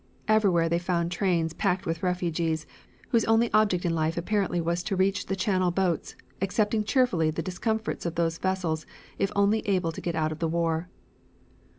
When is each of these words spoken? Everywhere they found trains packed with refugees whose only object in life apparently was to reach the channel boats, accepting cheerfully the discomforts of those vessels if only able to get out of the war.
Everywhere 0.27 0.67
they 0.67 0.79
found 0.79 1.11
trains 1.11 1.53
packed 1.53 1.85
with 1.85 2.01
refugees 2.01 2.65
whose 3.09 3.23
only 3.25 3.53
object 3.53 3.85
in 3.85 3.93
life 3.93 4.17
apparently 4.17 4.59
was 4.59 4.81
to 4.81 4.95
reach 4.95 5.27
the 5.27 5.35
channel 5.35 5.69
boats, 5.69 6.15
accepting 6.41 6.83
cheerfully 6.83 7.29
the 7.29 7.43
discomforts 7.43 8.03
of 8.07 8.15
those 8.15 8.39
vessels 8.39 8.87
if 9.19 9.31
only 9.35 9.59
able 9.67 9.91
to 9.91 10.01
get 10.01 10.15
out 10.15 10.31
of 10.31 10.39
the 10.39 10.47
war. 10.49 10.89